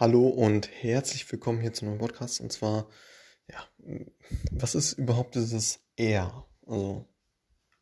[0.00, 2.40] Hallo und herzlich willkommen hier zu einem Podcast.
[2.40, 2.88] Und zwar,
[3.48, 3.68] ja,
[4.52, 6.46] was ist überhaupt dieses R?
[6.64, 7.04] Also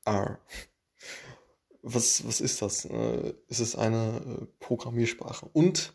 [0.06, 0.40] R.
[1.82, 2.86] Was, was ist das?
[2.86, 5.44] Äh, es ist eine äh, Programmiersprache.
[5.52, 5.92] Und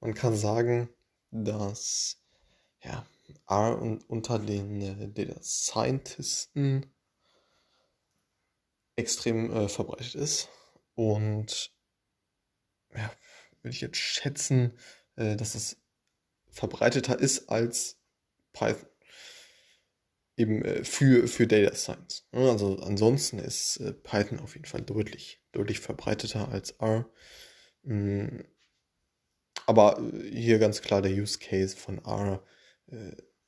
[0.00, 0.88] man kann sagen,
[1.30, 2.20] dass
[2.82, 3.06] ja,
[3.48, 6.92] R unter den äh, Data Scientisten
[8.96, 10.48] extrem äh, verbreitet ist.
[10.96, 11.72] Und
[12.92, 13.08] ja,
[13.62, 14.76] würde ich jetzt schätzen,
[15.16, 15.76] äh, dass es
[16.50, 18.00] verbreiteter ist als
[18.52, 18.88] Python.
[20.36, 22.26] Eben äh, für, für Data Science.
[22.32, 27.08] Also ansonsten ist äh, Python auf jeden Fall deutlich, deutlich verbreiteter als R.
[27.82, 28.40] Mm,
[29.66, 32.42] aber hier ganz klar der Use Case von R,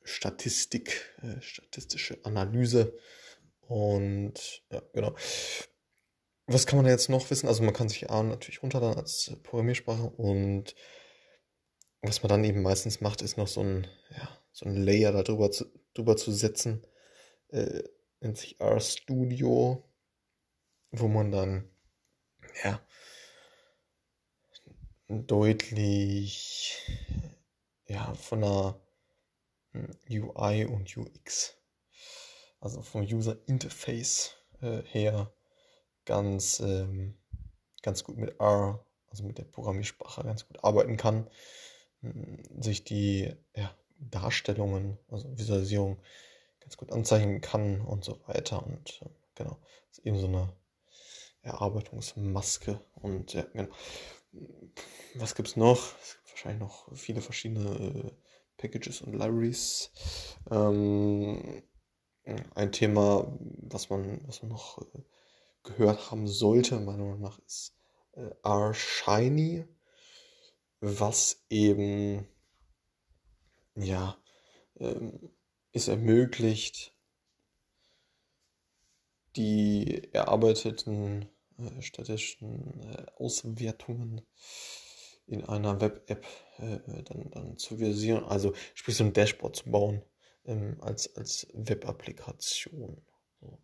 [0.02, 2.96] Statistik, statistische Analyse.
[3.60, 5.14] Und ja, genau.
[6.46, 7.48] Was kann man jetzt noch wissen?
[7.48, 10.74] Also man kann sich R natürlich runterladen als Programmiersprache und
[12.02, 15.50] was man dann eben meistens macht, ist noch so ein, ja, so ein Layer darüber
[15.50, 16.86] zu, drüber zu setzen.
[17.48, 17.82] Äh,
[18.20, 19.84] nennt sich RStudio,
[20.90, 21.70] wo man dann,
[22.64, 22.80] ja,
[25.08, 26.82] deutlich,
[27.86, 28.80] ja, von der
[29.72, 31.56] hm, UI und UX,
[32.60, 35.32] also vom User Interface äh, her,
[36.04, 37.18] ganz, ähm,
[37.82, 41.30] ganz gut mit R, also mit der Programmiersprache ganz gut arbeiten kann
[42.60, 45.98] sich die ja, Darstellungen, also Visualisierung
[46.60, 48.64] ganz gut anzeigen kann und so weiter.
[48.64, 49.58] Und äh, genau,
[49.90, 50.52] ist eben so eine
[51.42, 52.80] Erarbeitungsmaske.
[52.94, 53.68] Und ja, genau.
[55.14, 55.94] Was gibt es noch?
[56.02, 58.10] Es gibt wahrscheinlich noch viele verschiedene äh,
[58.56, 59.90] Packages und Libraries.
[60.50, 61.62] Ähm,
[62.54, 65.02] ein Thema, was man, was man noch äh,
[65.62, 67.76] gehört haben sollte, meiner Meinung nach, ist
[68.12, 69.66] äh, R Shiny
[70.80, 72.26] was eben,
[73.74, 74.16] ja,
[74.78, 75.30] ähm,
[75.72, 76.94] es ermöglicht,
[79.36, 81.28] die erarbeiteten
[81.58, 84.22] äh, statistischen äh, Auswertungen
[85.26, 86.26] in einer Web-App
[86.58, 90.02] äh, dann, dann zu visieren, also sprich so ein Dashboard zu bauen
[90.44, 93.04] ähm, als, als Web-Applikation.
[93.40, 93.58] So.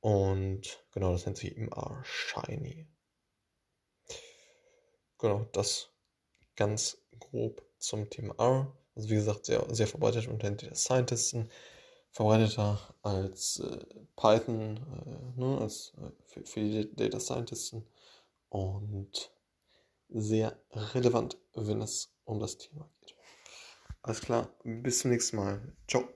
[0.00, 2.88] Und genau, das nennt sich eben R Shiny.
[5.18, 5.91] Genau, das
[6.56, 8.72] ganz grob zum Thema R.
[8.94, 11.50] Also wie gesagt, sehr, sehr verbreitet unter den Data Scientisten,
[12.10, 13.78] verbreiteter als äh,
[14.16, 17.86] Python, äh, ne, als äh, für, für die Data Scientisten
[18.50, 19.30] und
[20.10, 23.14] sehr relevant, wenn es um das Thema geht.
[24.02, 25.74] Alles klar, bis zum nächsten Mal.
[25.88, 26.06] Ciao.